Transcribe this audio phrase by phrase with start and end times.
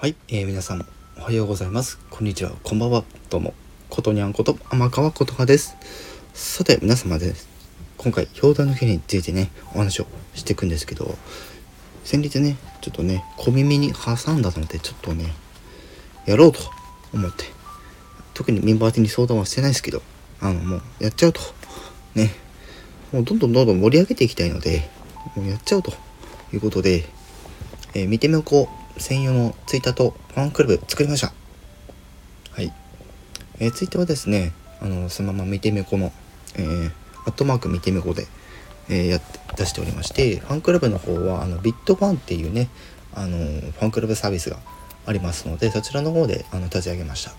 [0.00, 0.86] はい、えー、皆さん
[1.18, 1.98] おはようございます。
[2.08, 3.02] こんにちは、こんばんは。
[3.30, 3.52] どうも、
[3.90, 5.76] ことにゃんこと天川ことはです。
[6.34, 7.48] さて、皆様です。
[7.96, 10.06] 今回、表題の日についてね、お話を
[10.36, 11.18] していくんですけど、
[12.04, 15.34] 先日ね、ちょっとね、小耳に挟んだので、ちょっとね、
[16.26, 16.60] やろうと
[17.12, 17.46] 思って、
[18.34, 20.00] 特にメンバー的に相談はしてないですけど、
[20.38, 21.40] あの、もうやっちゃうと。
[22.14, 22.30] ね、
[23.12, 24.88] もうどんどんどんどん盛り上げていきたいので、
[25.34, 25.92] もうやっちゃうと
[26.52, 27.04] いうことで、
[27.94, 31.32] えー、見てみようこう専用のツイッターとファンクラブ作りました。
[32.52, 32.72] はい。
[33.58, 36.12] えー、ツイッターはですね、あの、そのまま見てみこの、
[36.56, 36.90] えー、
[37.26, 38.26] アットマーク見てみこで、
[38.88, 42.68] えー、やって出しておりまして、ファンクラブの方は、あの、ビットファンっていうね、
[43.14, 44.58] あの、ファンクラブサービスが
[45.04, 47.32] ありますので、そちらの方で、あの、立ち上げました。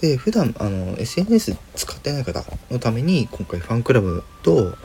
[0.00, 4.76] で、普段、あの、SNS 使ってない方のために、今回ファンクラブと、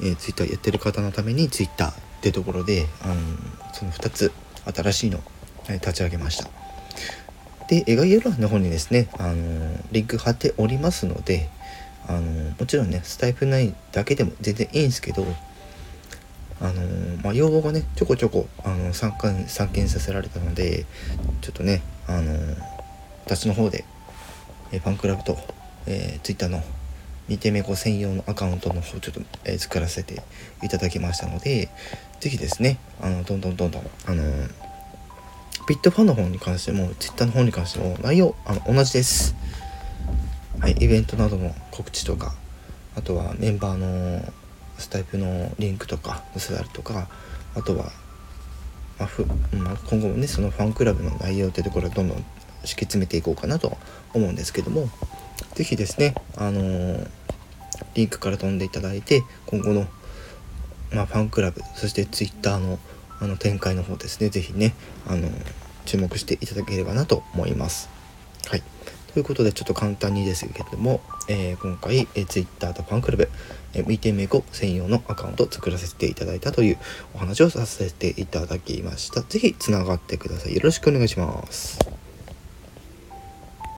[0.00, 3.14] えー、ツイッターやってる方のために、ツイッターってところで、あの、
[3.74, 4.32] その2つ
[4.66, 5.20] 新しいの
[5.68, 6.48] 立ち上げました。
[7.68, 11.48] で、概要欄の方にですね、あのリンク貼っておりますので、
[12.08, 12.20] あの
[12.58, 15.24] もちろんね、スタイフ内だけでも全然いいんですけど、
[16.60, 16.82] あの
[17.22, 20.84] まあ、要望がね、ちょこちょこ、あの参加参見させられたので、
[21.40, 22.32] ちょっとね、あの
[23.24, 23.84] 私の方で、
[24.72, 25.38] えファンクラブと、
[25.86, 26.62] えー、Twitter の
[27.32, 30.22] 見てめこ専用のアカウントの方ちょっと、えー、作らせて
[30.62, 31.70] いただきましたので、
[32.20, 34.22] ぜひですね、あの、どんどんどんどん、あの
[35.66, 39.34] ビットファンの方に関しても、ツイッターの方に関しても、内容、あの、同じです。
[40.60, 42.34] はい、イベントなどの告知とか、
[42.96, 44.30] あとはメンバーの
[44.76, 47.08] スタイプのリンクとか載せたりとか、
[47.54, 47.92] あとは、
[48.98, 49.24] まあふ
[49.56, 52.26] まあ、今後もね、そのファンクラブの内容ってところをどんどん敷
[52.64, 53.78] き詰めていこうかなと
[54.12, 54.90] 思うんですけども、
[55.54, 57.08] 是非ですね、あのー、
[57.94, 59.86] リンクから飛んでいただいて、今後の、
[60.92, 62.78] まあ、ファンクラブ、そして Twitter の
[63.20, 64.74] あの展開の方ですね、是非ね、
[65.06, 65.28] あの、
[65.84, 67.88] 注目していただければなと思います。
[68.48, 68.62] はい。
[69.12, 73.28] ということで、ちょっと簡単にですけれども、えー、今回、えー、Twitter とファンクラブ、
[73.74, 76.78] えー、見てめこ専用のアカウントを作らせていただいたという
[77.14, 79.22] お話をさせていただきました。
[79.22, 80.54] 是非つながってください。
[80.54, 82.01] よろしくお願いします。